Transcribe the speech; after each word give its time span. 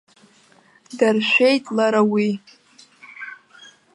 Даршәеит 0.97 1.65
лара 1.75 2.01
уи. 2.11 2.29